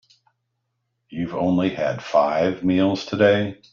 [1.11, 3.61] You've only had five meals today.